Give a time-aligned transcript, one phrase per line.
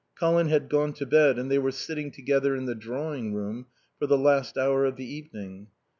[0.15, 3.67] Colin had gone to bed and they were sitting together in the drawing room
[3.99, 5.67] for the last hour of the evening.